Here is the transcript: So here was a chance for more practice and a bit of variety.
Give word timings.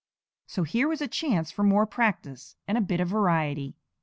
So 0.47 0.63
here 0.63 0.87
was 0.87 0.99
a 1.01 1.07
chance 1.07 1.51
for 1.51 1.61
more 1.61 1.85
practice 1.85 2.55
and 2.67 2.75
a 2.75 2.81
bit 2.81 2.99
of 3.01 3.07
variety. 3.09 3.75